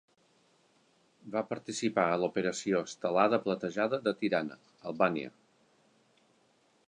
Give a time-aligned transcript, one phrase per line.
[1.35, 4.59] Va participar a l'Operació Estelada Platejada de Tirana
[4.93, 5.35] (Albània).